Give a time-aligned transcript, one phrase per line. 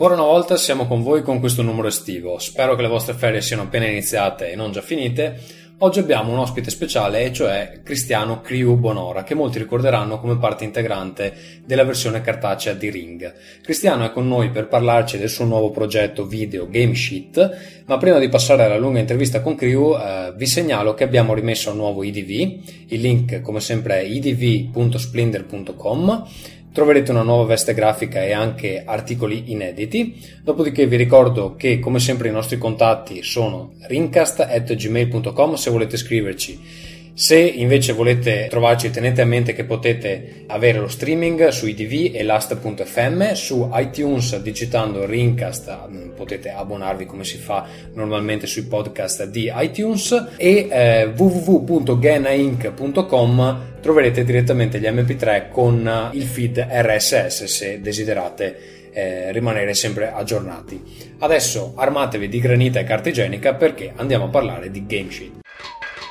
[0.00, 2.38] Ancora una volta siamo con voi con questo numero estivo.
[2.38, 5.40] Spero che le vostre ferie siano appena iniziate e non già finite.
[5.78, 10.62] Oggi abbiamo un ospite speciale, e cioè Cristiano Criu Bonora, che molti ricorderanno come parte
[10.62, 13.34] integrante della versione cartacea di Ring.
[13.60, 18.20] Cristiano è con noi per parlarci del suo nuovo progetto video Game Sheet, ma prima
[18.20, 22.04] di passare alla lunga intervista con Criu, eh, vi segnalo che abbiamo rimesso un nuovo
[22.04, 22.86] IDV.
[22.86, 26.26] Il link, come sempre, è idv.splendor.com
[26.72, 30.20] troverete una nuova veste grafica e anche articoli inediti.
[30.42, 36.87] Dopodiché vi ricordo che come sempre i nostri contatti sono rincast.gmail.com se volete scriverci.
[37.18, 42.22] Se invece volete trovarci tenete a mente che potete avere lo streaming su IDV e
[42.22, 49.52] last.fm, su iTunes digitando Rincast mm, potete abbonarvi come si fa normalmente sui podcast di
[49.52, 59.32] iTunes e eh, www.genainc.com troverete direttamente gli mp3 con il feed RSS se desiderate eh,
[59.32, 60.80] rimanere sempre aggiornati.
[61.18, 65.37] Adesso armatevi di granita e carta igienica perché andiamo a parlare di Game Sheet.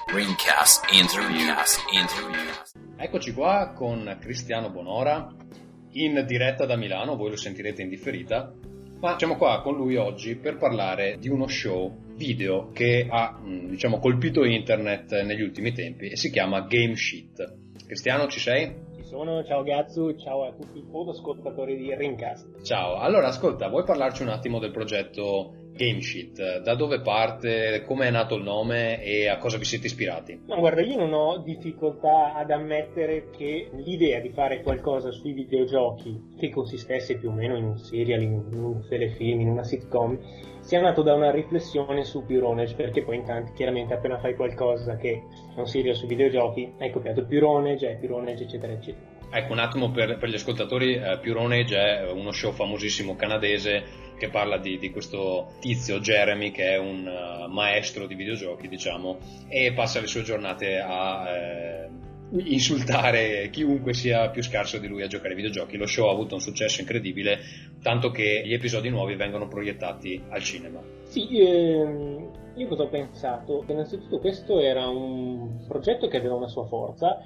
[0.09, 1.53] Ringcast Interview.
[1.91, 2.95] Interview.
[2.95, 5.35] Eccoci qua con Cristiano Bonora
[5.91, 8.53] in diretta da Milano, voi lo sentirete in differita,
[9.01, 13.67] ma siamo qua con lui oggi per parlare di uno show video che ha mm,
[13.67, 17.55] diciamo, colpito internet negli ultimi tempi e si chiama Game Sheet.
[17.85, 18.73] Cristiano, ci sei?
[18.95, 22.61] Ci sono, ciao Gazzu, ciao a tutti i ascoltatori di Ringcast.
[22.61, 28.11] Ciao, allora ascolta, vuoi parlarci un attimo del progetto GameSheet, da dove parte, come è
[28.11, 30.41] nato il nome e a cosa vi siete ispirati?
[30.47, 36.33] No, guarda, io non ho difficoltà ad ammettere che l'idea di fare qualcosa sui videogiochi
[36.37, 40.19] che consistesse più o meno in un serial, in un telefilm, in una sitcom,
[40.59, 45.11] sia nato da una riflessione su Pyronage, perché poi intanto chiaramente appena fai qualcosa che
[45.55, 49.16] è un serial sui videogiochi, hai copiato Pyronage, hai Pyronage, eccetera, eccetera.
[49.29, 54.29] Ecco, un attimo per, per gli ascoltatori, eh, Pyronage è uno show famosissimo canadese che
[54.29, 59.73] parla di, di, questo tizio Jeremy che è un uh, maestro di videogiochi diciamo e
[59.73, 61.89] passa le sue giornate a eh,
[62.31, 65.77] insultare chiunque sia più scarso di lui a giocare ai videogiochi.
[65.77, 67.39] Lo show ha avuto un successo incredibile
[67.81, 70.81] tanto che gli episodi nuovi vengono proiettati al cinema.
[71.03, 73.63] Sì ehm, io cosa ho pensato?
[73.67, 77.23] Innanzitutto questo era un progetto che aveva una sua forza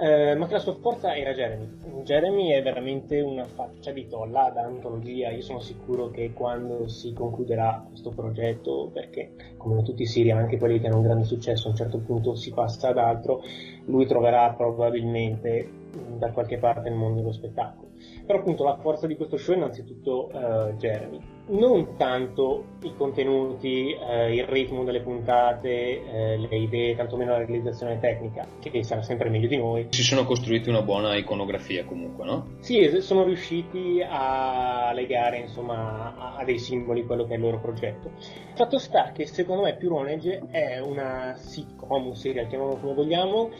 [0.00, 2.02] eh, ma che la sua forza era Jeremy.
[2.04, 5.30] Jeremy è veramente una faccia di tolla da antologia.
[5.30, 10.58] Io sono sicuro che quando si concluderà questo progetto, perché come tutti i Siri, anche
[10.58, 13.42] quelli che hanno un grande successo, a un certo punto si passa ad altro,
[13.86, 15.68] lui troverà probabilmente
[16.16, 17.87] da qualche parte nel mondo dello spettacolo.
[18.26, 21.36] Però appunto la forza di questo show è innanzitutto uh, Jeremy.
[21.50, 27.98] Non tanto i contenuti, uh, il ritmo delle puntate, uh, le idee, tantomeno la realizzazione
[27.98, 29.86] tecnica, che sarà sempre meglio di noi.
[29.90, 32.46] Si sono costruiti una buona iconografia comunque, no?
[32.60, 38.10] Sì, sono riusciti a legare insomma a, dei simboli quello che è il loro progetto.
[38.54, 43.50] Fatto sta che secondo me Pyronage è una sitcom, un serial, chiamiamolo come vogliamo,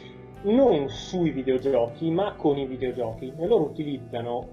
[0.42, 4.48] non sui videogiochi ma con i videogiochi e loro utilizzano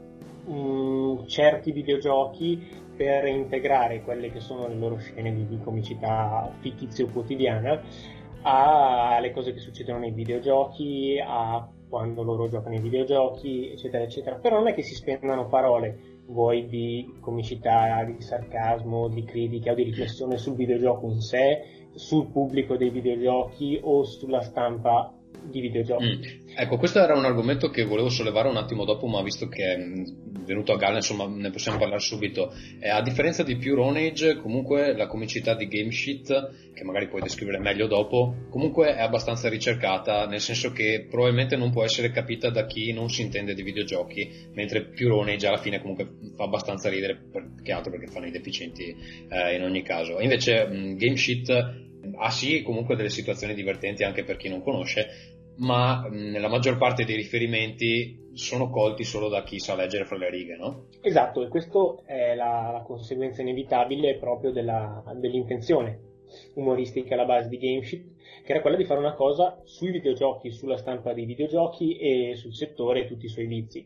[0.46, 7.08] um, certi videogiochi per integrare quelle che sono le loro scene di, di comicità o
[7.12, 7.82] quotidiana
[8.48, 14.36] alle cose che succedono nei videogiochi, a quando loro giocano ai videogiochi, eccetera, eccetera.
[14.36, 19.76] Però non è che si spendano parole, vuoi di comicità, di sarcasmo, di critica o
[19.76, 25.15] di riflessione sul videogioco in sé, sul pubblico dei videogiochi o sulla stampa
[25.50, 26.06] di videogiochi.
[26.06, 26.46] Mm.
[26.58, 29.78] Ecco, questo era un argomento che volevo sollevare un attimo dopo, ma visto che è
[30.46, 32.54] venuto a galla, insomma, ne possiamo parlare subito.
[32.80, 37.22] Eh, a differenza di Pure Onage, comunque la comicità di Game Sheet, che magari puoi
[37.22, 42.50] descrivere meglio dopo, comunque è abbastanza ricercata, nel senso che probabilmente non può essere capita
[42.50, 46.90] da chi non si intende di videogiochi, mentre Pure Onage alla fine comunque fa abbastanza
[46.90, 47.30] ridere,
[47.62, 48.96] che altro perché fanno i deficienti
[49.30, 50.20] eh, in ogni caso.
[50.20, 51.84] Invece mh, Game Sheet
[52.18, 57.06] ha sì comunque delle situazioni divertenti anche per chi non conosce, ma nella maggior parte
[57.06, 60.88] dei riferimenti sono colti solo da chi sa leggere fra le righe, no?
[61.02, 66.14] Esatto, e questa è la, la, conseguenza inevitabile proprio della, dell'intenzione
[66.56, 68.04] umoristica alla base di GameShip,
[68.44, 72.54] che era quella di fare una cosa sui videogiochi, sulla stampa dei videogiochi e sul
[72.54, 73.86] settore e tutti i suoi vizi.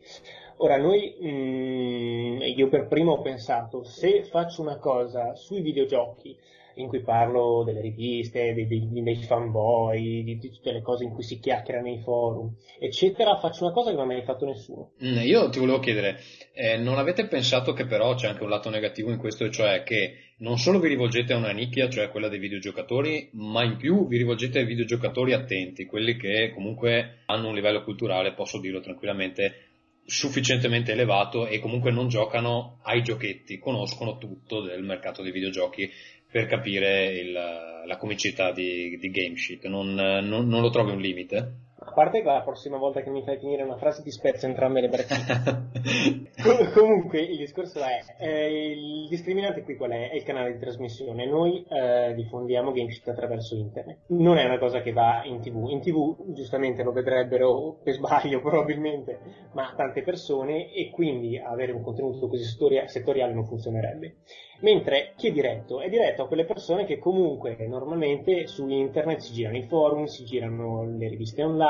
[0.58, 6.36] Ora, noi, mh, io per primo ho pensato, se faccio una cosa sui videogiochi,
[6.82, 11.12] in cui parlo delle riviste, dei, dei, dei fanboy, di, di, tutte le cose in
[11.12, 14.92] cui si chiacchiera nei forum, eccetera, faccio una cosa che non ha mai fatto nessuno.
[15.04, 16.20] Mm, io ti volevo chiedere,
[16.54, 20.34] eh, non avete pensato che però c'è anche un lato negativo in questo, cioè che
[20.38, 24.18] non solo vi rivolgete a una nicchia, cioè quella dei videogiocatori, ma in più vi
[24.18, 29.66] rivolgete ai videogiocatori attenti, quelli che comunque hanno un livello culturale, posso dirlo tranquillamente,
[30.06, 35.90] sufficientemente elevato e comunque non giocano ai giochetti, conoscono tutto del mercato dei videogiochi
[36.32, 39.66] per capire il, la comicità di, di GameSheet.
[39.66, 41.69] Non, non, non lo trovi un limite?
[41.82, 44.82] A parte che la prossima volta che mi fai finire una frase ti spezzo entrambe
[44.82, 45.68] le braccia.
[46.44, 50.10] Com- comunque il discorso è, eh, il discriminante qui qual è?
[50.10, 51.26] È il canale di trasmissione.
[51.26, 54.00] Noi eh, diffondiamo GameSheet attraverso internet.
[54.08, 55.70] Non è una cosa che va in tv.
[55.70, 59.20] In tv giustamente lo vedrebbero per sbaglio probabilmente,
[59.54, 64.16] ma tante persone e quindi avere un contenuto così settoriale non funzionerebbe.
[64.62, 65.80] Mentre chi è diretto?
[65.80, 70.26] È diretto a quelle persone che comunque normalmente su internet si girano i forum, si
[70.26, 71.69] girano le riviste online,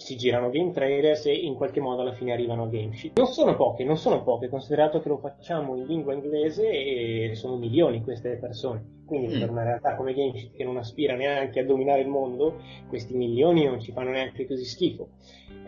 [0.00, 3.18] si girano game trailers e in qualche modo alla fine arrivano a GameSheet.
[3.18, 7.56] Non sono poche, non sono poche, considerato che lo facciamo in lingua inglese e sono
[7.56, 9.02] milioni queste persone.
[9.06, 9.40] Quindi mm.
[9.40, 13.64] per una realtà come GameSheet che non aspira neanche a dominare il mondo, questi milioni
[13.64, 15.10] non ci fanno neanche così schifo.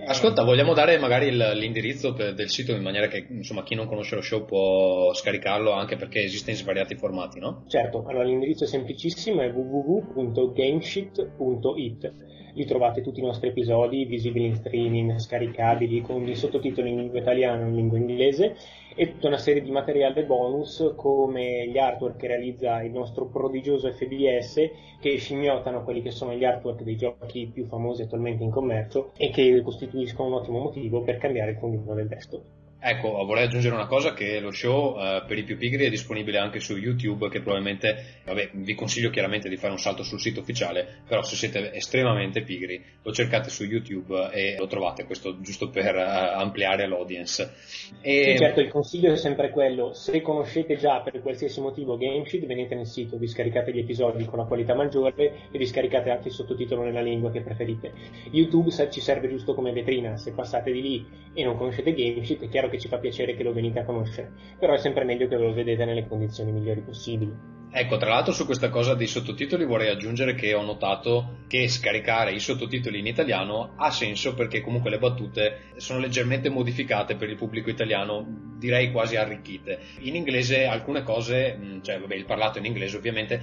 [0.07, 4.15] Ascolta, vogliamo dare magari il, l'indirizzo del sito in maniera che insomma, chi non conosce
[4.15, 7.65] lo show può scaricarlo anche perché esiste in svariati formati, no?
[7.69, 12.13] Certo, allora l'indirizzo è semplicissimo, è www.gamesheet.it.
[12.55, 17.19] Lì trovate tutti i nostri episodi visibili in streaming, scaricabili, con i sottotitoli in lingua
[17.19, 18.57] italiana e in lingua inglese
[18.95, 23.91] e tutta una serie di materiale bonus come gli artwork che realizza il nostro prodigioso
[23.91, 24.71] FBS
[25.01, 29.31] che scimmiottano quelli che sono gli artwork dei giochi più famosi attualmente in commercio e
[29.31, 32.45] che costituiscono un ottimo motivo per cambiare il fondino del desktop.
[32.85, 36.39] Ecco, vorrei aggiungere una cosa che lo show eh, per i più pigri è disponibile
[36.39, 40.41] anche su YouTube che probabilmente, vabbè, vi consiglio chiaramente di fare un salto sul sito
[40.41, 45.71] ufficiale, però se siete estremamente pigri lo cercate su YouTube e lo trovate, questo giusto
[45.71, 47.53] per uh, ampliare l'audience.
[48.01, 48.33] E...
[48.33, 52.75] Sì, certo, il consiglio è sempre quello, se conoscete già per qualsiasi motivo GameSheet venite
[52.75, 55.15] nel sito, vi scaricate gli episodi con la qualità maggiore
[55.53, 57.93] e vi scaricate anche il sottotitolo nella lingua che preferite.
[58.33, 62.49] YouTube ci serve giusto come vetrina, se passate di lì e non conoscete GameSheet è
[62.49, 65.37] chiaro che ci fa piacere che lo venite a conoscere, però è sempre meglio che
[65.37, 67.61] lo vedete nelle condizioni migliori possibili.
[67.75, 72.33] Ecco, tra l'altro su questa cosa dei sottotitoli vorrei aggiungere che ho notato che scaricare
[72.33, 77.37] i sottotitoli in italiano ha senso perché comunque le battute sono leggermente modificate per il
[77.37, 78.27] pubblico italiano,
[78.59, 79.81] direi quasi arricchite.
[80.01, 83.41] In inglese alcune cose, mm, cioè vabbè il parlato in inglese ovviamente,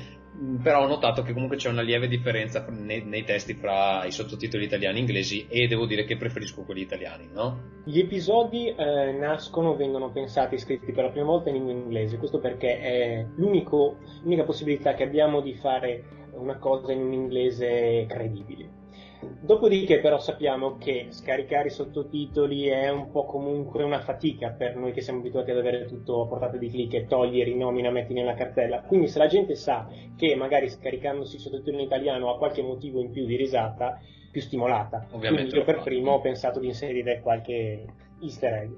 [0.61, 4.63] però ho notato che comunque c'è una lieve differenza nei, nei, testi fra i sottotitoli
[4.63, 7.81] italiani e inglesi e devo dire che preferisco quelli italiani, no?
[7.83, 12.39] Gli episodi eh, nascono, vengono pensati, scritti per la prima volta in lingua inglese, questo
[12.39, 18.78] perché è l'unica possibilità che abbiamo di fare una cosa in un inglese credibile.
[19.21, 24.93] Dopodiché però sappiamo che scaricare i sottotitoli è un po' comunque una fatica per noi
[24.93, 28.33] che siamo abituati ad avere tutto a portata di clic e togliere, nomina, metti nella
[28.33, 28.81] cartella.
[28.81, 33.01] Quindi se la gente sa che magari scaricandosi i sottotitoli in italiano ha qualche motivo
[33.01, 33.99] in più di risata,
[34.31, 35.07] più stimolata.
[35.11, 35.49] Ovviamente.
[35.49, 37.85] Quindi io per primo ho pensato di inserire qualche
[38.21, 38.71] easter egg.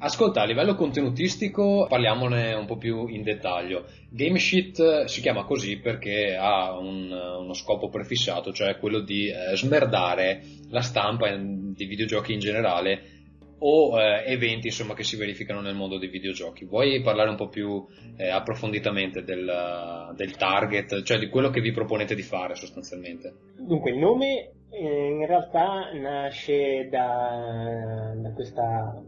[0.00, 3.86] Ascolta, a livello contenutistico parliamone un po' più in dettaglio.
[4.10, 10.42] GameSheet si chiama così perché ha un, uno scopo prefissato, cioè quello di eh, smerdare
[10.70, 13.16] la stampa di videogiochi in generale
[13.58, 16.64] o eh, eventi insomma, che si verificano nel mondo dei videogiochi.
[16.64, 17.84] Vuoi parlare un po' più
[18.16, 23.34] eh, approfonditamente del, del, target, cioè di quello che vi proponete di fare sostanzialmente?
[23.56, 29.02] Dunque, il nome eh, in realtà nasce da, da questa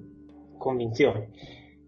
[0.60, 1.30] convinzione.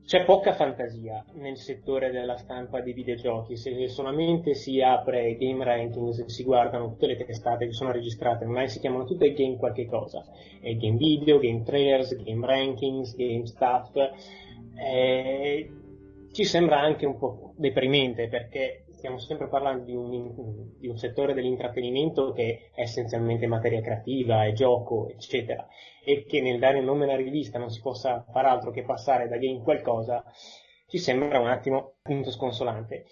[0.05, 6.25] C'è poca fantasia nel settore della stampa di videogiochi, se solamente si apre Game Rankings
[6.25, 10.25] si guardano tutte le testate che sono registrate, ormai si chiamano tutte game qualche cosa,
[10.61, 13.95] è game video, game trailers, game rankings, game stuff,
[14.77, 15.71] eh,
[16.33, 21.35] ci sembra anche un po' deprimente perché stiamo sempre parlando di un, di un, settore
[21.35, 25.67] dell'intrattenimento che è essenzialmente materia creativa, è gioco, eccetera,
[26.05, 29.27] e che nel dare il nome alla rivista non si possa far altro che passare
[29.27, 30.23] da game qualcosa,
[30.87, 33.07] ci sembra un attimo appunto sconsolante.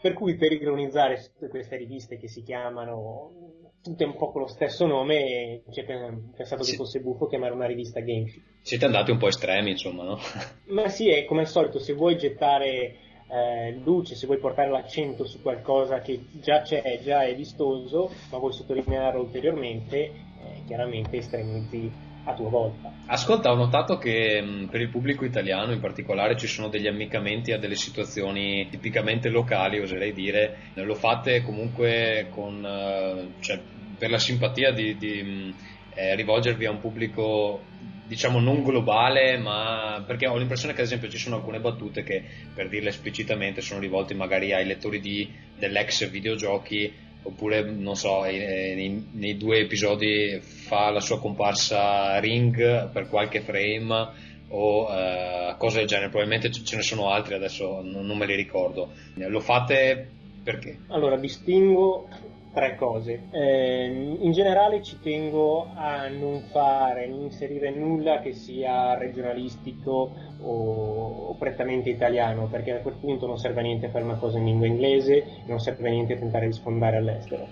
[0.00, 4.48] Per cui per ironizzare tutte queste riviste che si chiamano tutte un po' con lo
[4.48, 8.44] stesso nome, ci è pensato che fosse buffo chiamare una rivista Gamesheet.
[8.62, 10.18] Siete andati un po' estremi, insomma, no?
[10.66, 15.24] Ma sì, è come al solito, se vuoi gettare eh, luce, se vuoi portare l'accento
[15.24, 21.90] su qualcosa che già c'è, già è vistoso, ma vuoi sottolinearlo ulteriormente, eh, chiaramente estremizzi
[22.24, 22.92] a tua volta.
[23.06, 27.52] Ascolta, ho notato che mh, per il pubblico italiano in particolare ci sono degli ammiccamenti
[27.52, 33.60] a delle situazioni tipicamente locali, oserei dire, lo fate comunque con, uh, cioè,
[33.96, 35.54] per la simpatia di, di mh,
[35.94, 37.60] eh, rivolgervi a un pubblico
[38.06, 42.22] diciamo non globale, ma perché ho l'impressione che ad esempio ci sono alcune battute che
[42.54, 49.04] per dirle esplicitamente sono rivolte magari ai lettori di, dell'ex videogiochi oppure non so, nei,
[49.12, 55.88] nei, due episodi fa la sua comparsa Ring per qualche frame o eh, cose del
[55.88, 58.92] genere, probabilmente ce ne sono altri adesso non, non me li ricordo.
[59.14, 60.08] Lo fate
[60.44, 60.78] perché?
[60.88, 62.08] Allora, distingo
[62.56, 63.24] tre cose.
[63.32, 70.10] Eh, in generale ci tengo a non fare, non inserire nulla che sia regionalistico
[70.40, 74.38] o, o, prettamente italiano, perché a quel punto non serve a niente fare una cosa
[74.38, 77.46] in lingua inglese, non serve a niente tentare di sfondare all'estero.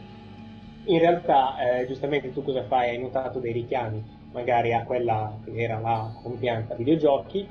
[0.86, 2.88] In realtà, eh, giustamente tu cosa fai?
[2.88, 7.46] Hai notato dei richiami, magari a quella che era la compianta videogiochi,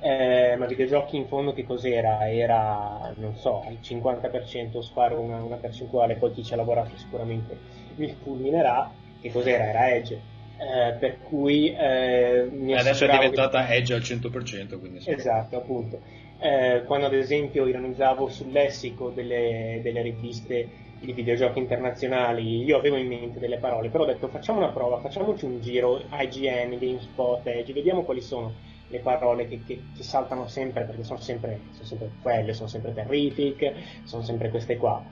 [0.00, 2.30] eh, ma videogiochi in fondo che cos'era?
[2.30, 7.56] Era, non so, al 50% sparo una, una percentuale, poi chi ci ha lavorato sicuramente
[7.96, 8.90] mi fulminerà.
[9.20, 9.64] Che cos'era?
[9.64, 10.20] Era Edge.
[10.58, 13.74] Eh, per cui eh, mi adesso è diventata che...
[13.74, 14.78] Edge al 100%.
[14.78, 15.10] Quindi sì.
[15.10, 16.00] Esatto, appunto.
[16.38, 22.96] Eh, quando ad esempio ironizzavo sul lessico delle, delle riviste di videogiochi internazionali, io avevo
[22.96, 27.46] in mente delle parole, però ho detto facciamo una prova, facciamoci un giro, IGN, GameSpot,
[27.46, 28.52] Edge, vediamo quali sono
[28.88, 32.92] le parole che, che, che saltano sempre perché sono sempre, sono sempre quelle, sono sempre
[32.94, 33.72] terrific,
[34.04, 35.04] sono sempre queste qua.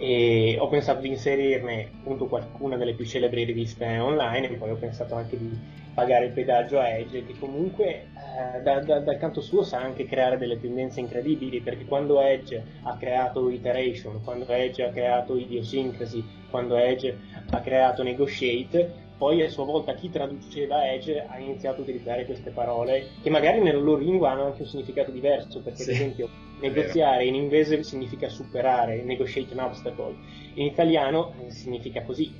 [0.00, 4.76] E ho pensato di inserirne appunto qualcuna delle più celebri riviste online e poi ho
[4.76, 5.58] pensato anche di
[5.92, 8.06] pagare il pedaggio a Edge che comunque
[8.54, 12.62] eh, da, da, dal canto suo sa anche creare delle tendenze incredibili perché quando Edge
[12.82, 17.18] ha creato Iteration, quando Edge ha creato Idiosyncrasy, quando Edge
[17.50, 22.50] ha creato Negotiate poi a sua volta chi traduceva Edge ha iniziato a utilizzare queste
[22.50, 26.28] parole che magari nella loro lingua hanno anche un significato diverso, perché sì, ad esempio
[26.60, 30.14] negoziare in inglese significa superare, negotiate an obstacle,
[30.54, 32.32] in italiano eh, significa così,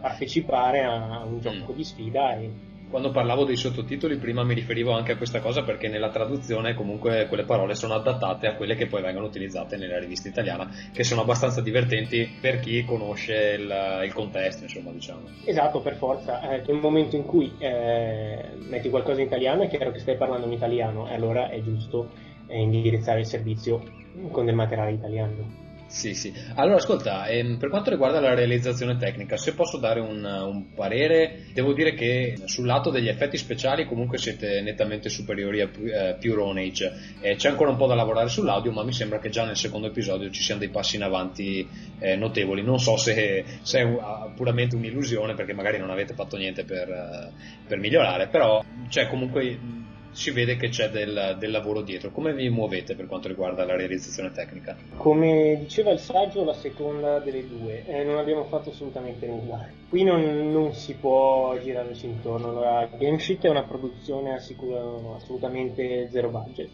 [0.00, 1.76] partecipare a un gioco mm.
[1.76, 2.50] di sfida e
[2.94, 7.26] quando parlavo dei sottotitoli prima mi riferivo anche a questa cosa perché nella traduzione comunque
[7.26, 11.22] quelle parole sono adattate a quelle che poi vengono utilizzate nella rivista italiana che sono
[11.22, 15.22] abbastanza divertenti per chi conosce il, il contesto insomma diciamo.
[15.44, 16.40] Esatto per forza.
[16.48, 20.46] Eh, nel momento in cui eh, metti qualcosa in italiano è chiaro che stai parlando
[20.46, 22.10] in italiano e allora è giusto
[22.46, 23.82] eh, indirizzare il servizio
[24.30, 26.32] con del materiale italiano sì, sì.
[26.54, 31.44] Allora, ascolta, ehm, per quanto riguarda la realizzazione tecnica, se posso dare un, un, parere,
[31.52, 36.40] devo dire che sul lato degli effetti speciali comunque siete nettamente superiori a eh, Pure
[36.40, 36.92] Onage.
[37.20, 39.86] Eh, c'è ancora un po' da lavorare sull'audio, ma mi sembra che già nel secondo
[39.86, 41.66] episodio ci siano dei passi in avanti
[41.98, 42.62] eh, notevoli.
[42.62, 43.86] Non so se, se è
[44.34, 47.30] puramente un'illusione, perché magari non avete fatto niente per, eh,
[47.66, 49.82] per migliorare, però c'è comunque
[50.14, 52.10] si vede che c'è del, del, lavoro dietro.
[52.10, 54.76] Come vi muovete per quanto riguarda la realizzazione tecnica?
[54.96, 59.68] Come diceva il saggio, la seconda delle due, eh, non abbiamo fatto assolutamente nulla.
[59.88, 62.58] Qui non, non si può girarci intorno.
[62.58, 66.70] La Game Sheet è una produzione assolutamente zero budget.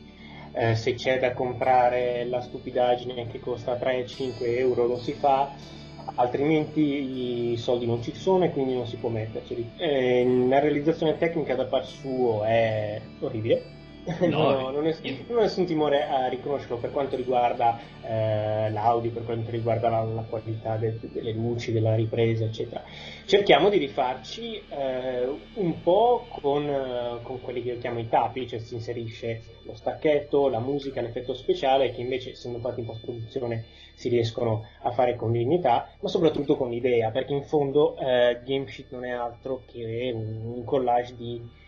[0.52, 5.78] Eh, se c'è da comprare la stupidaggine che costa 3-5 euro lo si fa
[6.14, 9.70] altrimenti i soldi non ci sono e quindi non si può metterceli.
[9.76, 13.78] Eh, la realizzazione tecnica da par suo è orribile.
[14.28, 14.96] No, no, non, è,
[15.28, 20.02] non ho nessun timore a riconoscerlo per quanto riguarda eh, l'audio, per quanto riguarda la,
[20.02, 22.82] la qualità de, de, delle luci, della ripresa, eccetera.
[23.26, 28.48] Cerchiamo di rifarci eh, un po' con, uh, con, quelli che io chiamo i capi,
[28.48, 33.64] cioè si inserisce lo stacchetto, la musica, l'effetto speciale, che invece essendo fatti in post-produzione
[33.94, 38.90] si riescono a fare con dignità, ma soprattutto con l'idea, perché in fondo eh, Gamesheet
[38.92, 41.58] non è altro che un, un collage di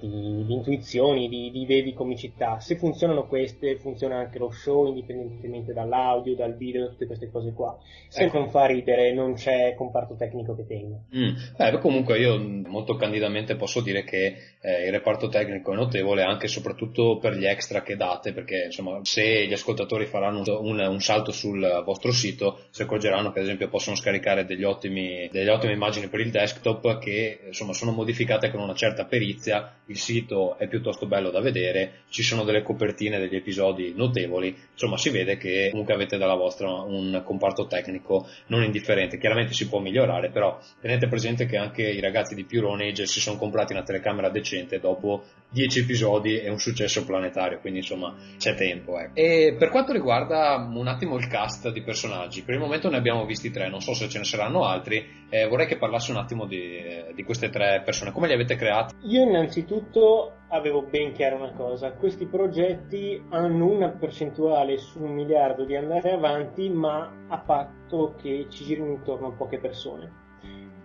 [0.00, 2.60] di, di intuizioni, di, di idee di comicità.
[2.60, 7.76] Se funzionano queste, funziona anche lo show, indipendentemente dall'audio, dal video, tutte queste cose qua.
[8.08, 8.38] Se ecco.
[8.38, 10.98] non fa ridere, non c'è comparto tecnico che tenga.
[11.16, 11.34] Mm.
[11.56, 16.46] Eh, comunque io molto candidamente posso dire che eh, il reparto tecnico è notevole anche
[16.46, 21.00] e soprattutto per gli extra che date, perché insomma se gli ascoltatori faranno un, un
[21.00, 25.72] salto sul vostro sito si accorgeranno che ad esempio possono scaricare degli ottimi, delle ottime
[25.72, 30.68] immagini per il desktop che insomma sono modificate con una certa perizia il sito è
[30.68, 35.68] piuttosto bello da vedere, ci sono delle copertine degli episodi notevoli, insomma si vede che
[35.70, 41.08] comunque avete dalla vostra un comparto tecnico non indifferente, chiaramente si può migliorare, però tenete
[41.08, 45.24] presente che anche i ragazzi di Pure Age si sono comprati una telecamera decente dopo
[45.50, 48.98] 10 episodi e un successo planetario, quindi insomma c'è tempo.
[48.98, 49.10] Eh.
[49.14, 53.26] E per quanto riguarda un attimo il cast di personaggi, per il momento ne abbiamo
[53.26, 56.44] visti tre, non so se ce ne saranno altri, eh, vorrei che parlassi un attimo
[56.44, 56.78] di,
[57.14, 58.94] di queste tre persone, come li avete creati?
[59.04, 65.64] Io innanzitutto avevo ben chiara una cosa, questi progetti hanno una percentuale su un miliardo
[65.64, 70.20] di andare avanti, ma a patto che ci girino intorno poche persone.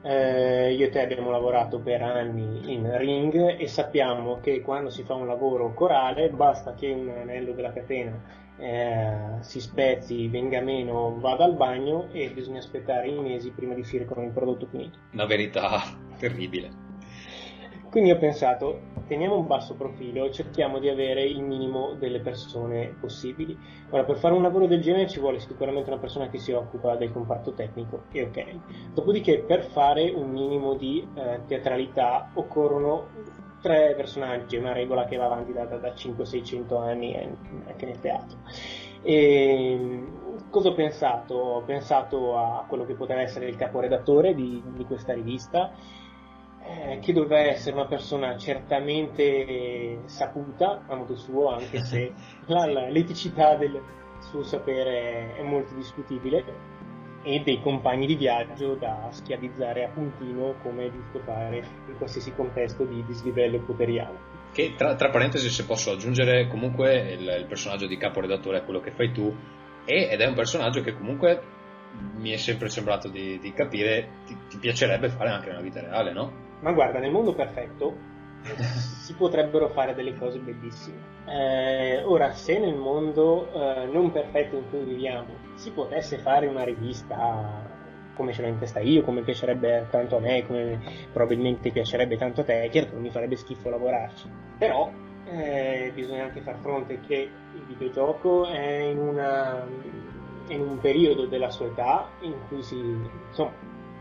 [0.01, 5.04] Eh, io e te abbiamo lavorato per anni in ring e sappiamo che quando si
[5.04, 11.18] fa un lavoro corale basta che un anello della catena eh, si spezzi, venga meno,
[11.20, 14.98] vada al bagno e bisogna aspettare i mesi prima di uscire con il prodotto finito.
[15.14, 15.82] Una verità
[16.18, 16.86] terribile.
[17.90, 23.58] Quindi ho pensato, teniamo un basso profilo cerchiamo di avere il minimo delle persone possibili.
[23.92, 26.96] Ora, per fare un lavoro del genere ci vuole sicuramente una persona che si occupa
[26.98, 28.94] del comparto tecnico, e ok.
[28.94, 33.08] Dopodiché, per fare un minimo di eh, teatralità occorrono
[33.68, 37.16] tre personaggi, una regola che va avanti da, da 500-600 anni
[37.68, 38.38] anche nel teatro.
[39.04, 40.04] E,
[40.50, 41.36] cosa ho pensato?
[41.36, 45.72] Ho pensato a quello che poteva essere il caporedattore di, di questa rivista,
[46.64, 52.14] eh, che doveva essere una persona certamente saputa a modo suo, anche se
[52.48, 53.80] la, la, l'eticità del
[54.20, 56.44] suo sapere è molto discutibile,
[57.24, 61.58] e dei compagni di viaggio da schiavizzare a puntino come è giusto fare
[61.88, 64.36] in qualsiasi contesto di dislivello poteriano.
[64.54, 68.80] Che tra, tra, parentesi, se posso aggiungere, comunque il, il personaggio di caporedattore è quello
[68.80, 69.34] che fai tu,
[69.86, 71.42] e, ed è un personaggio che comunque
[72.18, 76.14] mi è sempre sembrato di, di capire ti, ti, piacerebbe fare anche nella vita reale,
[76.14, 76.32] no?
[76.62, 78.16] Ma guarda, nel mondo perfetto
[79.04, 80.98] si potrebbero fare delle cose bellissime.
[81.25, 86.63] Eh, ora, se nel mondo eh, non perfetto in cui viviamo si potesse fare una
[86.63, 87.75] rivista
[88.18, 90.80] come ce l'ho in testa io, come piacerebbe tanto a me, come
[91.13, 94.27] probabilmente piacerebbe tanto a te, certo mi farebbe schifo lavorarci.
[94.58, 94.92] Però
[95.25, 99.66] eh, bisogna anche far fronte che il videogioco è in, una,
[100.48, 102.75] in un periodo della sua età in cui si,
[103.27, 103.51] insomma,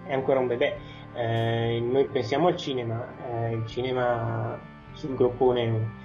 [0.06, 0.76] è ancora un bebè.
[1.16, 4.58] Eh, noi pensiamo al cinema, eh, il cinema
[4.92, 6.04] sul groppone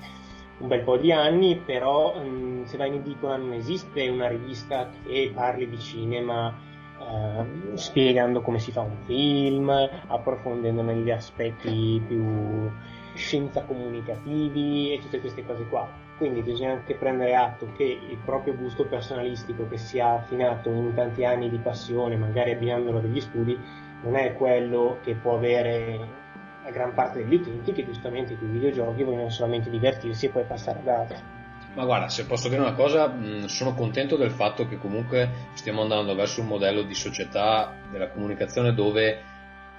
[0.59, 4.27] un bel po' di anni, però mh, mm, se vai in edicola non esiste una
[4.27, 6.53] rivista che parli di cinema
[6.99, 9.69] eh, spiegando come si fa un film,
[10.07, 12.69] approfondendo negli aspetti più
[13.15, 15.87] scienza comunicativi e tutte queste cose qua.
[16.17, 20.93] Quindi bisogna anche prendere atto che il proprio gusto personalistico che si è affinato in
[20.93, 23.57] tanti anni di passione, magari abbinandolo a degli studi,
[24.03, 26.19] non è quello che può avere
[26.63, 30.43] la gran parte degli utenti che giustamente con i videogiochi vogliono solamente divertirsi e poi
[30.43, 31.17] passare ad altro.
[31.73, 35.81] Ma guarda, se posso dire una cosa, mh, sono contento del fatto che comunque stiamo
[35.81, 39.29] andando verso un modello di società della comunicazione dove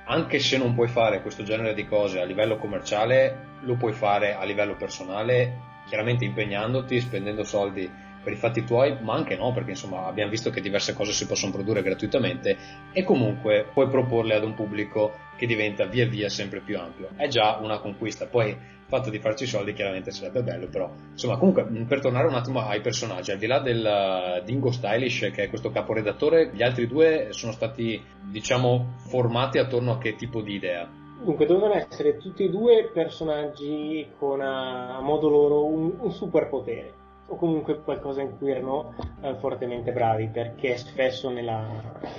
[0.04, 4.34] anche se non puoi fare questo genere di cose a livello commerciale, lo puoi fare
[4.34, 7.90] a livello personale, chiaramente impegnandoti, spendendo soldi
[8.22, 11.26] per i fatti tuoi, ma anche no, perché insomma abbiamo visto che diverse cose si
[11.26, 12.56] possono produrre gratuitamente
[12.92, 17.08] e comunque puoi proporle ad un pubblico che diventa via via sempre più ampio.
[17.16, 21.36] È già una conquista, poi il fatto di farci soldi chiaramente sarebbe bello, però insomma
[21.36, 25.48] comunque per tornare un attimo ai personaggi, al di là del Dingo Stylish che è
[25.48, 30.88] questo caporedattore, gli altri due sono stati diciamo formati attorno a che tipo di idea?
[31.22, 37.00] Dunque, dovevano essere tutti e due personaggi con a, a modo loro un, un superpotere
[37.32, 41.66] o comunque qualcosa in cui erano eh, fortemente bravi perché spesso nella,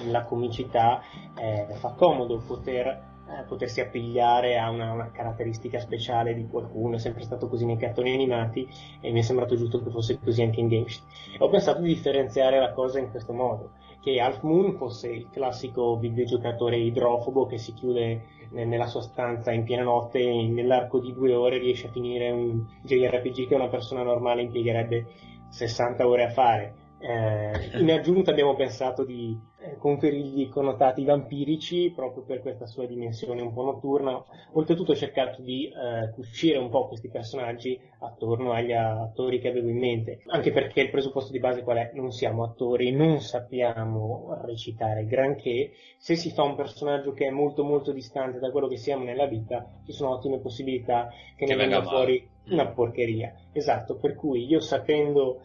[0.03, 1.01] nella comicità
[1.37, 6.99] eh, fa comodo poter, eh, potersi appigliare a una, una, caratteristica speciale di qualcuno, è
[6.99, 8.67] sempre stato così nei cartoni animati
[8.99, 11.03] e mi è sembrato giusto che fosse così anche in Games.
[11.37, 15.95] Ho pensato di differenziare la cosa in questo modo, che Half Moon fosse il classico
[15.97, 21.33] videogiocatore idrofobo che si chiude nella sua stanza in piena notte e nell'arco di due
[21.33, 25.05] ore riesce a finire un JRPG che una persona normale impiegherebbe
[25.49, 26.75] 60 ore a fare.
[26.99, 29.37] Eh, in aggiunta abbiamo pensato di
[29.77, 34.23] conferirgli connotati vampirici proprio per questa sua dimensione un po' notturna.
[34.53, 39.69] Oltretutto ho cercato di eh, cucire un po' questi personaggi attorno agli attori che avevo
[39.69, 41.91] in mente, anche perché il presupposto di base qual è?
[41.93, 45.71] Non siamo attori, non sappiamo recitare granché.
[45.97, 49.25] Se si fa un personaggio che è molto molto distante da quello che siamo nella
[49.25, 53.33] vita, ci sono ottime possibilità che, che ne venga fuori una porcheria.
[53.51, 55.41] Esatto, per cui io sapendo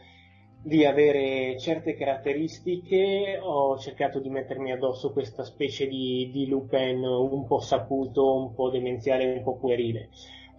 [0.69, 7.47] di avere certe caratteristiche, ho cercato di mettermi addosso questa specie di, di Lupin un
[7.47, 10.11] po' saputo, un po' demenziale, un po' puerile.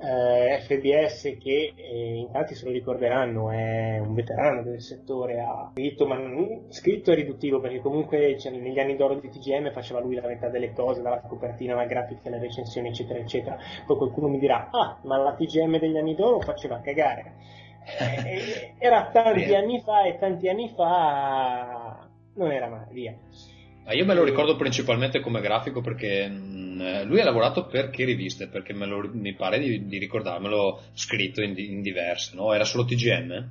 [0.02, 5.72] Eh, FBS che eh, in tanti se lo ricorderanno è un veterano del settore ha
[5.74, 10.00] scritto ma non, scritto è riduttivo perché comunque cioè, negli anni d'oro di TGM faceva
[10.00, 14.30] lui la metà delle cose dalla copertina alla grafica alle recensioni eccetera eccetera poi qualcuno
[14.30, 17.34] mi dirà ah ma la TGM degli anni d'oro faceva cagare
[18.80, 23.16] era tanti anni fa e tanti anni fa non era male, via.
[23.92, 28.06] io me lo ricordo principalmente come grafico perché mh, mm, lui ha lavorato per che
[28.06, 28.48] riviste?
[28.48, 32.54] Perché lo, mi pare di, di, ricordarmelo scritto in, in diverse, no?
[32.54, 33.50] Era solo TGM?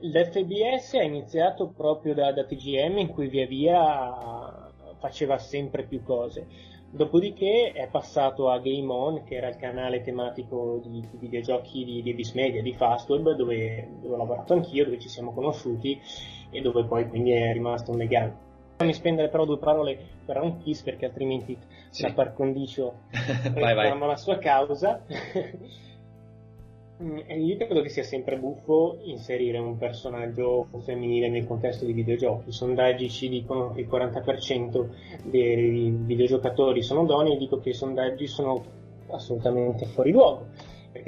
[0.00, 6.46] L'FBS ha iniziato proprio da, da TGM in cui via via faceva sempre più cose.
[6.94, 12.08] Dopodiché è passato a Game On, che era il canale tematico di, di videogiochi di,
[12.08, 16.00] Abyss Media, di Fastweb, dove, dove ho lavorato anch'io, dove ci siamo conosciuti
[16.50, 18.36] e dove poi quindi è rimasto un legame.
[18.76, 21.58] Fammi spendere però due parole per un kiss perché altrimenti
[21.90, 22.02] sì.
[22.02, 25.04] la par condicio reclama la sua causa.
[27.02, 32.50] Mm, io credo che sia sempre buffo inserire un personaggio femminile nel contesto di videogiochi.
[32.50, 34.86] I sondaggi ci dicono che il 40%
[35.24, 38.64] dei videogiocatori sono donne, e dico che i sondaggi sono
[39.10, 40.46] assolutamente fuori luogo.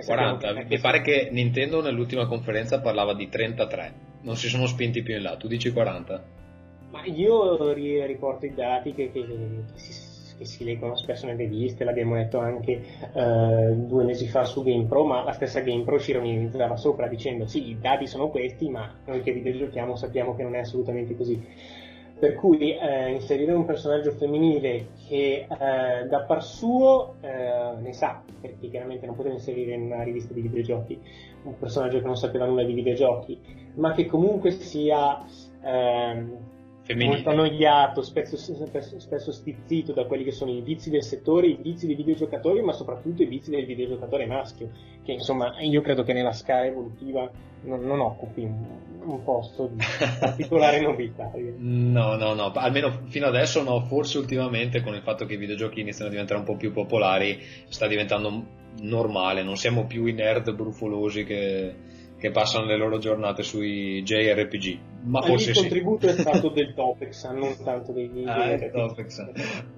[0.04, 5.14] 40, mi pare che Nintendo nell'ultima conferenza parlava di 33, non si sono spinti più
[5.14, 6.24] in là, tu dici 40?
[6.90, 11.84] Ma io riporto i dati che, che, che si che si leggono spesso nelle riviste,
[11.84, 16.76] l'abbiamo detto anche eh, due mesi fa su GamePro, ma la stessa GamePro ci ironizzava
[16.76, 20.60] sopra dicendo sì, i dati sono questi, ma noi che videogiochiamo sappiamo che non è
[20.60, 21.42] assolutamente così.
[22.18, 28.22] Per cui eh, inserire un personaggio femminile che eh, da par suo eh, ne sa,
[28.40, 30.98] perché chiaramente non poteva inserire in una rivista di videogiochi
[31.42, 33.38] un personaggio che non sapeva nulla di videogiochi,
[33.74, 35.24] ma che comunque sia
[35.62, 36.38] ehm,
[36.86, 37.16] femminile.
[37.16, 41.86] molto annoiato, spesso, spesso, stizzito da quelli che sono i vizi del settore, i vizi
[41.86, 44.70] dei videogiocatori, ma soprattutto i vizi del videogiocatore maschio,
[45.02, 47.28] che insomma io credo che nella scala evolutiva
[47.62, 48.64] non, non occupi un,
[49.02, 49.82] un, posto di
[50.20, 51.30] particolare novità.
[51.58, 55.80] No, no, no, almeno fino adesso no, forse ultimamente con il fatto che i videogiochi
[55.80, 60.54] iniziano a diventare un po' più popolari sta diventando normale, non siamo più i nerd
[60.54, 61.74] brufolosi che
[62.26, 64.78] che passano le loro giornate sui JRPG.
[65.04, 66.16] Ma forse il contributo sì.
[66.16, 69.24] è stato del Topex, non tanto dei ah, Topex.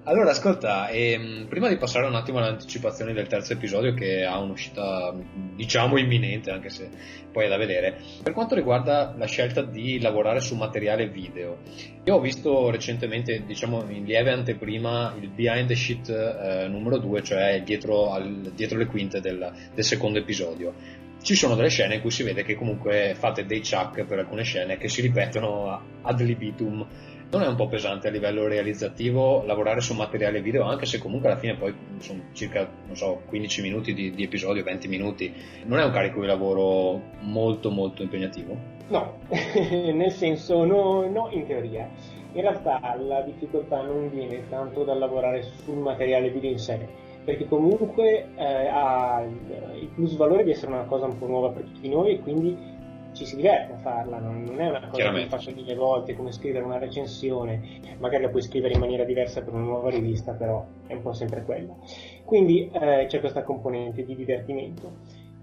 [0.05, 4.39] Allora, ascolta, ehm, prima di passare un attimo alle anticipazioni del terzo episodio, che ha
[4.39, 5.13] un'uscita,
[5.55, 6.89] diciamo, imminente, anche se
[7.31, 11.57] poi è da vedere, per quanto riguarda la scelta di lavorare su materiale video,
[12.03, 17.21] io ho visto recentemente, diciamo, in lieve anteprima il behind the sheet eh, numero 2,
[17.21, 20.73] cioè dietro, al, dietro le quinte del, del secondo episodio
[21.21, 24.43] ci sono delle scene in cui si vede che comunque fate dei chuck per alcune
[24.43, 26.85] scene che si ripetono ad libitum.
[27.31, 31.29] Non è un po' pesante a livello realizzativo lavorare su materiale video, anche se comunque
[31.29, 35.31] alla fine poi sono circa, so, 15 minuti di, di episodio, 20 minuti.
[35.65, 38.57] Non è un carico di lavoro molto molto impegnativo?
[38.87, 41.87] No, nel senso no, no in teoria.
[42.31, 46.87] In realtà la difficoltà non viene tanto dal lavorare sul materiale video in sé,
[47.23, 51.63] perché comunque eh, ha il plus valore di essere una cosa un po' nuova per
[51.63, 52.77] tutti noi e quindi
[53.13, 56.31] ci si diverte a farla, non, non è una cosa che faccio mille volte come
[56.31, 60.65] scrivere una recensione, magari la puoi scrivere in maniera diversa per una nuova rivista, però
[60.87, 61.75] è un po' sempre quella.
[62.23, 64.91] Quindi eh, c'è questa componente di divertimento.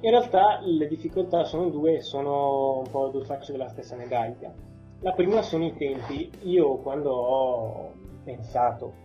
[0.00, 4.52] In realtà le difficoltà sono due, sono un po' due facce della stessa medaglia.
[5.00, 6.30] La prima sono i tempi.
[6.42, 7.92] Io quando ho
[8.24, 9.04] pensato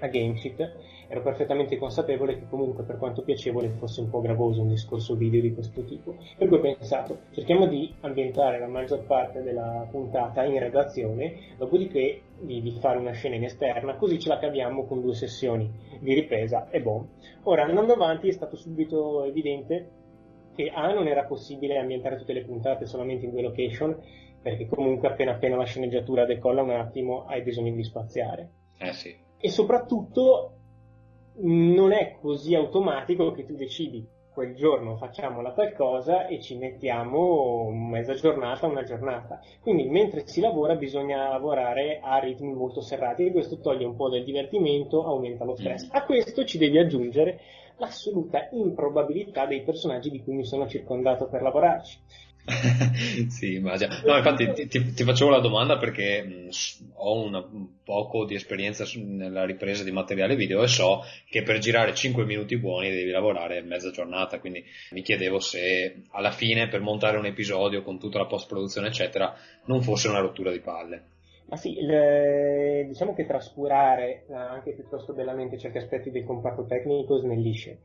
[0.00, 4.68] a GameSheet ero perfettamente consapevole che comunque per quanto piacevole fosse un po' gravoso un
[4.68, 6.14] discorso video di questo tipo.
[6.36, 12.22] Per cui ho pensato, cerchiamo di ambientare la maggior parte della puntata in redazione, dopodiché
[12.38, 16.14] di, di fare una scena in esterna, così ce la caviamo con due sessioni di
[16.14, 17.08] ripresa e boh.
[17.42, 19.90] Ora, andando avanti è stato subito evidente
[20.54, 23.96] che A non era possibile ambientare tutte le puntate solamente in due location,
[24.40, 28.50] perché comunque appena appena la sceneggiatura decolla un attimo hai bisogno di spaziare.
[28.78, 29.28] Eh sì.
[29.40, 30.52] E soprattutto
[31.42, 36.56] non è così automatico che tu decidi quel giorno facciamo la tal cosa e ci
[36.56, 39.40] mettiamo mezza giornata, una giornata.
[39.60, 44.08] Quindi mentre si lavora bisogna lavorare a ritmi molto serrati e questo toglie un po'
[44.08, 45.86] del divertimento, aumenta lo stress.
[45.86, 45.90] Mm.
[45.92, 47.40] A questo ci devi aggiungere
[47.76, 51.98] l'assoluta improbabilità dei personaggi di cui mi sono circondato per lavorarci.
[53.28, 54.00] sì, immagino.
[54.04, 56.48] No, infatti ti, ti, ti, facevo la domanda perché mh,
[56.94, 61.58] ho una, un poco di esperienza nella ripresa di materiale video e so che per
[61.58, 66.80] girare 5 minuti buoni devi lavorare mezza giornata, quindi mi chiedevo se alla fine per
[66.80, 69.34] montare un episodio con tutta la post-produzione eccetera
[69.66, 71.02] non fosse una rottura di palle.
[71.46, 77.18] Ma sì, le, diciamo che trascurare eh, anche piuttosto bellamente certi aspetti del comparto tecnico
[77.18, 77.78] snellisce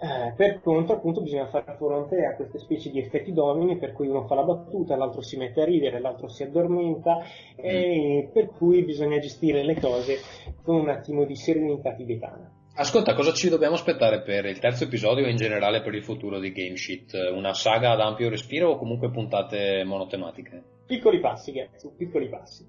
[0.00, 4.06] eh, per contro, appunto, bisogna fare fronte a queste specie di effetti domini per cui
[4.06, 7.18] uno fa la battuta, l'altro si mette a ridere, l'altro si addormenta,
[7.56, 8.32] e mm.
[8.32, 10.18] per cui bisogna gestire le cose
[10.62, 12.48] con un attimo di serenità tibetana.
[12.74, 16.38] Ascolta, cosa ci dobbiamo aspettare per il terzo episodio e in generale per il futuro
[16.38, 17.32] di GameSheet?
[17.34, 20.62] Una saga ad ampio respiro o comunque puntate monotematiche?
[20.86, 22.64] Piccoli passi, Getsu, piccoli passi.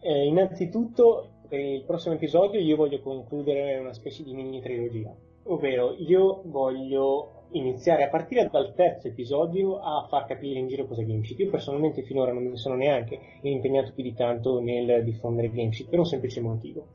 [0.00, 5.14] Eh, innanzitutto, per il prossimo episodio io voglio concludere una specie di mini trilogia
[5.52, 11.02] ovvero io voglio iniziare a partire dal terzo episodio a far capire in giro cosa
[11.02, 11.40] è GameSheet.
[11.40, 15.98] Io personalmente finora non mi sono neanche impegnato più di tanto nel diffondere GameSheet per
[15.98, 16.88] un semplice motivo.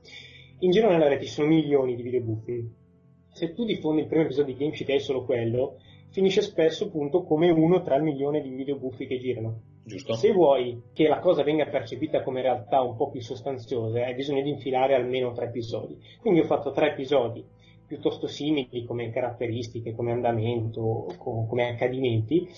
[0.59, 2.83] In giro nella rete ci sono milioni di video buffi.
[3.27, 5.79] Se tu diffondi il primo episodio di GameSheet e hai solo quello,
[6.11, 9.73] finisce spesso appunto come uno tra il milione di video buffi che girano.
[9.83, 10.15] Giusto.
[10.15, 14.41] Se vuoi che la cosa venga percepita come realtà un po' più sostanziosa, hai bisogno
[14.41, 15.99] di infilare almeno tre episodi.
[16.21, 17.45] Quindi ho fatto tre episodi
[17.85, 22.49] piuttosto simili come caratteristiche, come andamento, come accadimenti,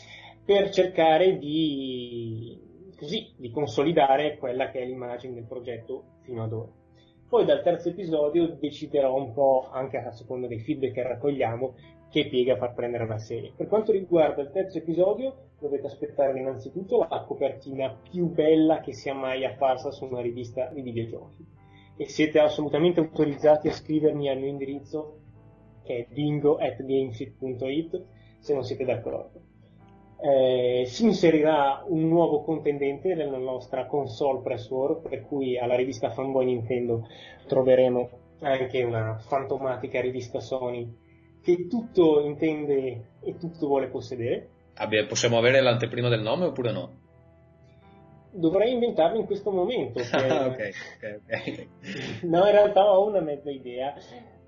[0.44, 2.58] per cercare di,
[2.98, 6.72] così, di consolidare quella che è l'immagine del progetto fino ad ora.
[7.28, 11.76] Poi dal terzo episodio deciderò un po', anche a seconda dei feedback che raccogliamo,
[12.10, 13.52] che piega far prendere la serie.
[13.54, 19.14] Per quanto riguarda il terzo episodio, dovete aspettare innanzitutto la copertina più bella che sia
[19.14, 21.57] mai apparsa su una rivista di videogiochi.
[21.98, 25.20] E siete assolutamente autorizzati a scrivermi al mio indirizzo
[25.84, 28.06] che è bingo.gameshit.it
[28.40, 29.42] se non siete d'accordo.
[30.20, 36.12] Eh, si inserirà un nuovo contendente nella nostra console press war, per cui alla rivista
[36.12, 37.08] Fanboy Nintendo
[37.48, 38.10] troveremo
[38.42, 41.06] anche una fantomatica rivista Sony
[41.42, 44.50] che tutto intende e tutto vuole possedere.
[44.76, 47.06] Abbia, possiamo avere l'anteprima del nome oppure no?
[48.38, 50.00] Dovrei inventarlo in questo momento.
[50.12, 51.68] Ah, ok, ok, ok.
[52.28, 53.94] no, in realtà ho una mezza idea,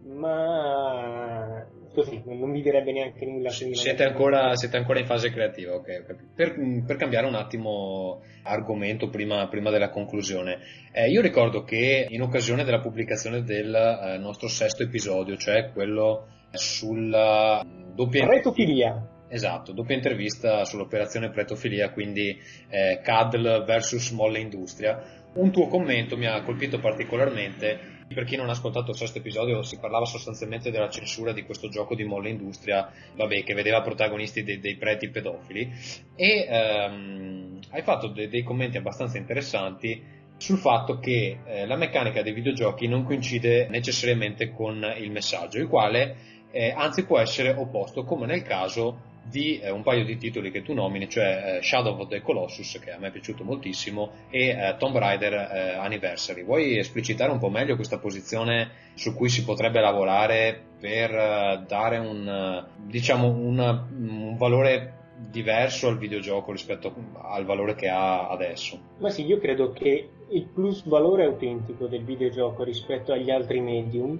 [0.04, 3.50] ma così, non vi direbbe neanche nulla.
[3.50, 6.04] Siete ancora, siete ancora, in fase creativa, ok.
[6.36, 10.60] Per, per cambiare un attimo argomento prima, prima della conclusione,
[10.92, 16.28] eh, io ricordo che in occasione della pubblicazione del eh, nostro sesto episodio, cioè quello
[16.52, 18.26] sulla doppia...
[18.26, 19.18] Pretofilia.
[19.30, 22.36] Esatto, doppia intervista sull'operazione pretofilia, quindi
[22.68, 25.18] eh, CADL versus Molle Industria.
[25.34, 29.62] Un tuo commento mi ha colpito particolarmente per chi non ha ascoltato il sesto episodio
[29.62, 34.44] si parlava sostanzialmente della censura di questo gioco di molle industria, vabbè, che vedeva protagonisti
[34.44, 35.70] dei, dei preti pedofili
[36.16, 40.02] e ehm, hai fatto de, dei commenti abbastanza interessanti
[40.38, 45.68] sul fatto che eh, la meccanica dei videogiochi non coincide necessariamente con il messaggio, il
[45.68, 46.16] quale
[46.52, 50.62] eh, anzi può essere opposto, come nel caso di eh, un paio di titoli che
[50.62, 54.50] tu nomini, cioè eh, Shadow of the Colossus, che a me è piaciuto moltissimo, e
[54.50, 56.44] eh, Tomb Raider eh, Anniversary.
[56.44, 61.98] Vuoi esplicitare un po' meglio questa posizione su cui si potrebbe lavorare per eh, dare
[61.98, 64.96] un, eh, diciamo un, un valore
[65.30, 68.80] diverso al videogioco rispetto al valore che ha adesso?
[69.00, 74.18] Ma sì, io credo che il plus valore autentico del videogioco rispetto agli altri medium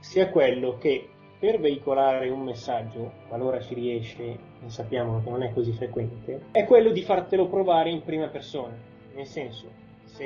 [0.00, 1.08] sia quello che
[1.42, 6.64] per veicolare un messaggio, qualora ci riesce, e sappiamo che non è così frequente, è
[6.64, 8.72] quello di fartelo provare in prima persona.
[9.12, 9.66] Nel senso,
[10.04, 10.22] se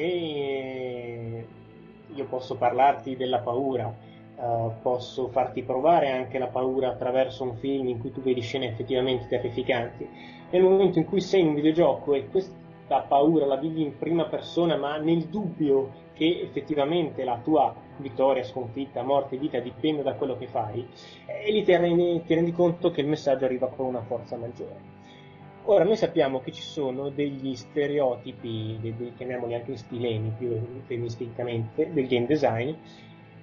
[2.14, 3.90] io posso parlarti della paura,
[4.36, 8.68] uh, posso farti provare anche la paura attraverso un film in cui tu vedi scene
[8.68, 10.06] effettivamente terrificanti,
[10.50, 14.26] nel momento in cui sei in un videogioco e questa paura la vivi in prima
[14.26, 20.36] persona, ma nel dubbio che effettivamente la tua vittoria, sconfitta, morte, vita dipende da quello
[20.36, 20.86] che fai,
[21.26, 24.94] e lì ti rendi, ti rendi conto che il messaggio arriva con una forza maggiore.
[25.64, 32.06] Ora, noi sappiamo che ci sono degli stereotipi, dei, chiamiamoli anche stilemi più eufemisticamente, del
[32.06, 32.72] game design,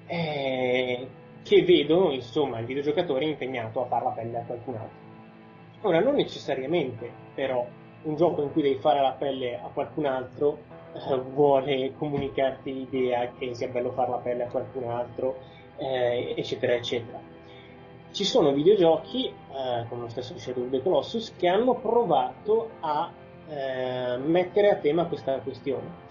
[0.08, 1.08] eh,
[1.44, 5.02] che vedono insomma il videogiocatore impegnato a fare la pelle a qualcun altro.
[5.82, 7.68] Ora, non necessariamente, però,
[8.04, 10.73] un gioco in cui devi fare la pelle a qualcun altro eh,
[11.34, 15.38] vuole comunicarti l'idea che sia bello fare la pelle a qualcun altro,
[15.78, 17.20] eh, eccetera, eccetera.
[18.12, 23.12] Ci sono videogiochi, eh, come lo stesso Shadow of the Colossus, che hanno provato a
[23.48, 26.02] eh, mettere a tema questa questione.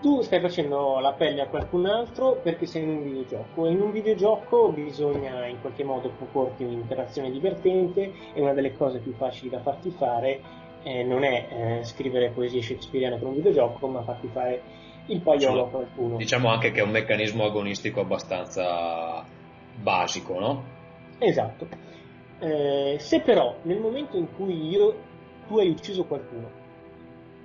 [0.00, 3.82] Tu stai facendo la pelle a qualcun altro perché sei in un videogioco e in
[3.82, 9.50] un videogioco bisogna in qualche modo proporti un'interazione divertente e una delle cose più facili
[9.50, 10.40] da farti fare
[10.82, 11.48] eh, non è
[11.80, 14.62] eh, scrivere poesie shakespeariane per un videogioco, ma farti fare
[15.06, 16.16] il paiolo a qualcuno.
[16.16, 19.24] Diciamo anche che è un meccanismo agonistico abbastanza
[19.80, 20.64] basico, no?
[21.18, 21.66] Esatto.
[22.38, 24.94] Eh, se però nel momento in cui io,
[25.46, 26.58] tu hai ucciso qualcuno,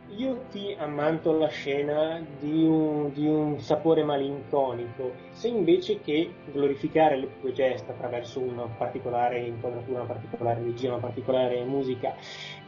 [0.09, 7.17] io ti ammanto la scena di un, di un, sapore malinconico, se invece che glorificare
[7.17, 12.15] le tue gesta attraverso una particolare inquadratura, una particolare regia, una particolare musica,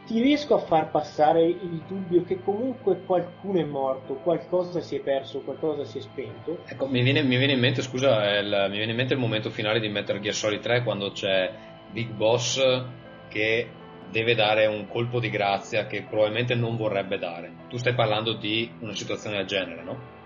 [0.08, 5.00] ti riesco a far passare il dubbio che comunque qualcuno è morto, qualcosa si è
[5.00, 6.60] perso, qualcosa si è spento.
[6.66, 9.50] Ecco, mi viene, mi viene in mente, scusa, il, mi viene in mente il momento
[9.50, 11.52] finale di Metal Gear Solid 3 quando c'è
[11.90, 12.58] Big Boss
[13.28, 13.68] che
[14.10, 17.52] deve dare un colpo di grazia che probabilmente non vorrebbe dare.
[17.68, 20.17] Tu stai parlando di una situazione del genere, no?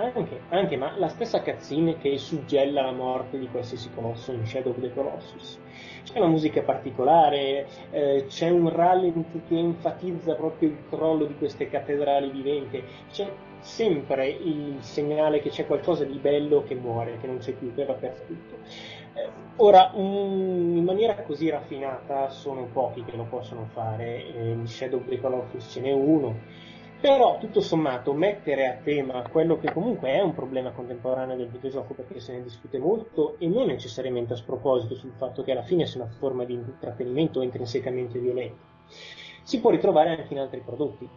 [0.00, 4.70] Anche, anche, ma la stessa cazzine che suggella la morte di qualsiasi colosso in Shadow
[4.70, 5.58] of the Colossus.
[6.04, 11.68] C'è una musica particolare, eh, c'è un rallent che enfatizza proprio il crollo di queste
[11.68, 12.80] cattedrali viventi,
[13.10, 17.74] c'è sempre il segnale che c'è qualcosa di bello che muore, che non c'è più,
[17.74, 18.54] che va perduto.
[19.14, 24.68] Eh, ora, um, in maniera così raffinata sono pochi che lo possono fare, eh, in
[24.68, 26.36] Shadow of the Colossus ce n'è uno,
[27.00, 31.94] Però tutto sommato mettere a tema quello che comunque è un problema contemporaneo del videogioco
[31.94, 35.86] perché se ne discute molto e non necessariamente a sproposito sul fatto che alla fine
[35.86, 38.56] sia una forma di intrattenimento intrinsecamente violento,
[39.44, 41.08] si può ritrovare anche in altri prodotti.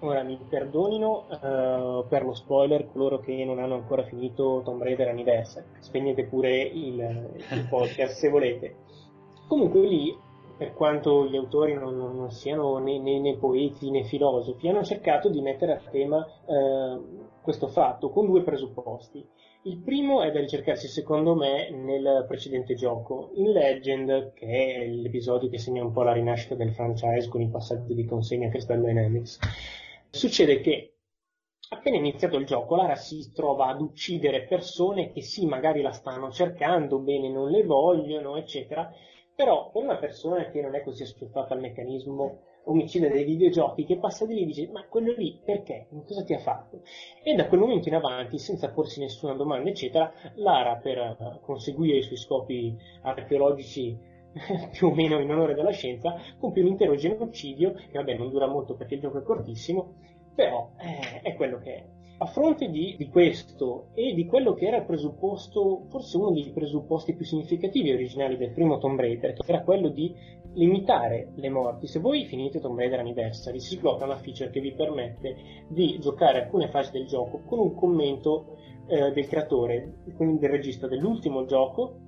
[0.00, 5.08] Ora mi perdonino uh, per lo spoiler coloro che non hanno ancora finito Tomb Raider
[5.08, 8.76] Anniversary, spegnete pure il, il podcast se volete.
[9.48, 10.16] Comunque lì
[10.58, 15.30] per quanto gli autori non, non siano né, né, né, poeti né filosofi, hanno cercato
[15.30, 16.98] di mettere a tema eh,
[17.40, 19.24] questo fatto con due presupposti.
[19.62, 25.48] Il primo è da ricercarsi, secondo me, nel precedente gioco, in Legend, che è l'episodio
[25.48, 28.80] che segna un po' la rinascita del franchise con i passaggi di consegna a Crystal
[28.80, 29.38] Dynamics.
[30.10, 30.94] Succede che
[31.70, 36.30] appena iniziato il gioco, Lara si trova ad uccidere persone che sì, magari la stanno
[36.30, 38.90] cercando, bene, non le vogliono, eccetera,
[39.38, 43.96] però per una persona che non è così assuefatta al meccanismo omicida dei videogiochi, che
[43.96, 45.86] passa di lì e dice ma quello lì perché?
[46.04, 46.82] Cosa ti ha fatto?
[47.22, 51.98] E da quel momento in avanti, senza porsi nessuna domanda, eccetera, Lara per uh, conseguire
[51.98, 53.96] i suoi scopi archeologici
[54.72, 58.48] più o meno in onore della scienza, compie un intero genocidio, che vabbè non dura
[58.48, 59.94] molto perché il gioco è cortissimo,
[60.34, 61.97] però eh, è quello che è.
[62.20, 66.50] A fronte di, di, questo e di quello che era il presupposto, forse uno dei
[66.52, 70.12] presupposti più significativi e originali del primo Tomb Raider, che era quello di
[70.54, 71.86] limitare le morti.
[71.86, 75.36] Se voi finite Tomb Raider Anniversary, si sblocca una feature che vi permette
[75.68, 78.56] di giocare alcune fasi del gioco con un commento
[78.88, 82.00] eh, del creatore, quindi del regista dell'ultimo gioco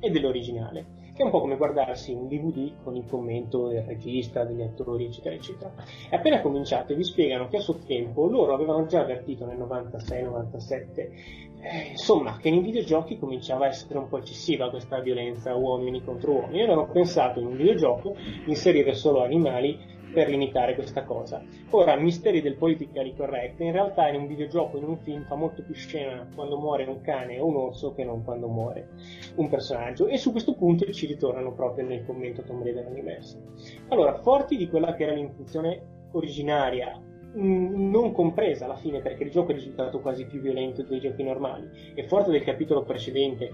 [0.00, 4.44] e dell'originale che è un po' come guardarsi un DVD con il commento del regista,
[4.44, 5.70] degli attori, eccetera, eccetera.
[6.08, 10.96] E appena cominciate vi spiegano che a suo tempo loro avevano già avvertito nel 96-97,
[10.96, 16.32] eh, insomma, che nei videogiochi cominciava a essere un po' eccessiva questa violenza uomini contro
[16.32, 16.60] uomini.
[16.60, 21.42] E avevano pensato in un videogioco inserire solo animali per limitare questa cosa.
[21.70, 25.62] Ora, misteri del politically correct, in realtà in un videogioco, in un film, fa molto
[25.62, 28.88] più scena quando muore un cane o un orso che non quando muore
[29.36, 33.44] un personaggio, e su questo punto ci ritornano proprio nel commento Tomb Raider Anniversary.
[33.88, 37.00] Allora, forti di quella che era l'intenzione originaria
[37.32, 41.92] non compresa alla fine perché il gioco è risultato quasi più violento dei giochi normali
[41.94, 43.48] e forte del capitolo precedente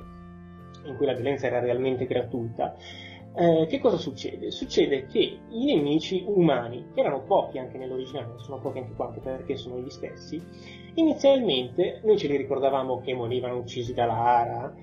[0.87, 2.75] in cui la violenza era realmente gratuita
[3.37, 4.51] eh, che cosa succede?
[4.51, 9.57] Succede che i nemici umani, che erano pochi anche nell'originale, sono pochi anche qua perché
[9.57, 10.43] sono gli stessi,
[10.95, 14.75] inizialmente noi ce li ricordavamo che morivano uccisi da Lara,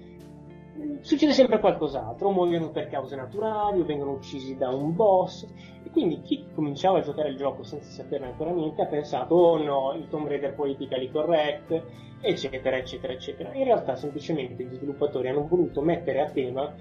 [1.01, 5.47] succede sempre qualcos'altro, muoiono per cause naturali, o vengono uccisi da un boss,
[5.83, 9.57] e quindi chi cominciava a giocare il gioco senza saperne ancora niente ha pensato, oh
[9.63, 11.83] no, il Tomb Raider politically correct,
[12.21, 13.53] eccetera, eccetera, eccetera.
[13.53, 16.73] In realtà semplicemente gli sviluppatori hanno voluto mettere a tema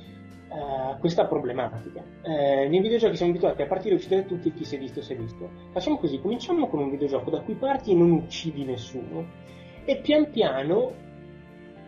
[0.52, 2.02] uh, questa problematica.
[2.22, 5.00] Uh, nei videogiochi siamo abituati a partire e uccidere tutti e chi si è visto
[5.00, 5.48] si è visto.
[5.72, 9.40] Facciamo così, cominciamo con un videogioco da cui parti e non uccidi nessuno
[9.84, 10.92] e pian piano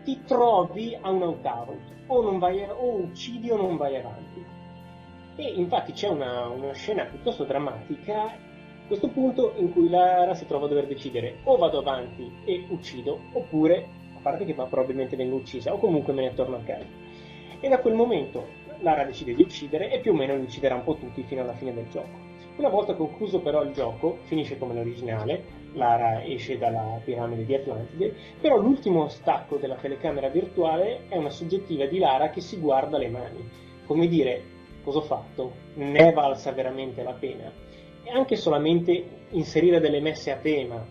[0.03, 4.43] ti trovi a un out-out, o, vai, o uccidi o non vai avanti.
[5.37, 8.43] E infatti c'è una, una scena piuttosto drammatica
[8.87, 13.19] questo punto in cui Lara si trova a dover decidere o vado avanti e uccido
[13.33, 17.04] oppure, a parte che va, probabilmente vengo uccisa, o comunque me ne torno a casa
[17.59, 18.47] e da quel momento
[18.79, 21.53] Lara decide di uccidere e più o meno li ucciderà un po' tutti fino alla
[21.53, 22.23] fine del gioco.
[22.57, 28.13] Una volta concluso però il gioco, finisce come l'originale, Lara esce dalla piramide di Atlantide,
[28.39, 33.09] però l'ultimo stacco della telecamera virtuale è una soggettiva di Lara che si guarda le
[33.09, 33.49] mani,
[33.85, 34.43] come dire,
[34.83, 35.51] cosa ho fatto?
[35.75, 37.51] Ne è valsa veramente la pena?
[38.03, 40.85] E anche solamente inserire delle messe a tema,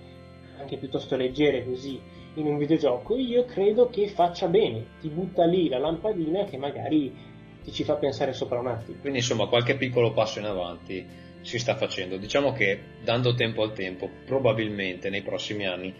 [0.58, 1.98] anche piuttosto leggere così,
[2.34, 7.12] in un videogioco, io credo che faccia bene, ti butta lì la lampadina che magari
[7.62, 8.98] ti ci fa pensare sopra un attimo.
[9.00, 11.06] Quindi insomma qualche piccolo passo in avanti
[11.40, 12.16] si sta facendo.
[12.16, 15.94] Diciamo che dando tempo al tempo, probabilmente nei prossimi anni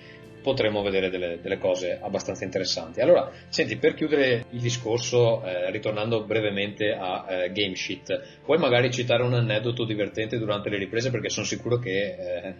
[0.45, 3.01] potremo vedere delle, delle cose abbastanza interessanti.
[3.01, 8.91] Allora, senti, per chiudere il discorso, eh, ritornando brevemente a eh, Game Sheet, puoi magari
[8.91, 12.55] citare un aneddoto divertente durante le riprese perché sono sicuro che eh,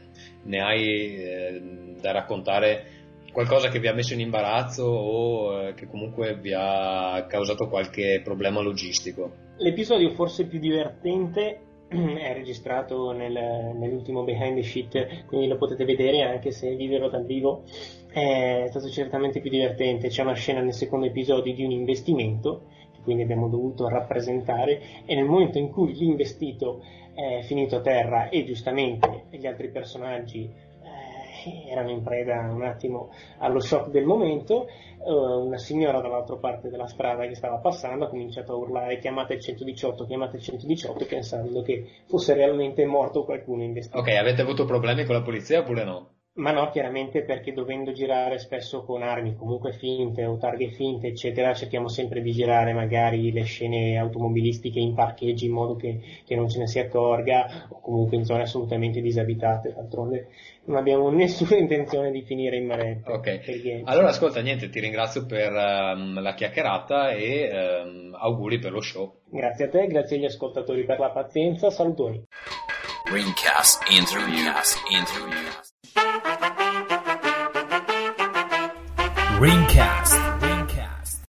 [0.45, 1.63] ne hai eh,
[2.01, 3.04] da raccontare
[3.35, 8.21] qualcosa che vi ha messo in imbarazzo o eh, che comunque vi ha causato qualche
[8.23, 9.33] problema logistico?
[9.57, 11.59] L'episodio forse più divertente
[11.91, 17.27] è registrato nel, nell'ultimo Behind the Sheet, quindi lo potete vedere anche se viverlo dal
[17.27, 17.65] vivo.
[18.09, 20.09] È stato certamente più divertente.
[20.09, 25.15] C'è una scena nel secondo episodio di un investimento che quindi abbiamo dovuto rappresentare e
[25.17, 26.83] nel momento in cui l'investito
[27.13, 30.49] è finito a terra e giustamente gli altri personaggi
[31.69, 34.69] erano in preda un attimo allo shock del momento.
[34.99, 39.35] Uh, una signora dall'altra parte della strada che stava passando ha cominciato a urlare chiamate
[39.35, 43.99] il 118, chiamate il 118 pensando che fosse realmente morto qualcuno in vestito.
[43.99, 46.09] Ok, avete avuto problemi con la polizia oppure no?
[46.37, 51.55] Ma no, chiaramente perché dovendo girare spesso con armi comunque finte o targhe finte, eccetera,
[51.55, 56.49] cerchiamo sempre di girare magari le scene automobilistiche in parcheggi in modo che, che non
[56.49, 59.75] ce ne si accorga o comunque in zone assolutamente disabitate.
[59.75, 60.27] D'altronde
[60.65, 63.03] non abbiamo nessuna intenzione di finire in mare.
[63.05, 67.49] Ok, allora ascolta, niente, ti ringrazio per um, la chiacchierata e
[67.85, 69.21] um, auguri per lo show.
[69.31, 72.21] Grazie a te, grazie agli ascoltatori per la pazienza, salutoni.
[73.05, 74.51] Ringcast Interview.
[74.91, 75.73] Interview.
[79.45, 80.04] Ringcast.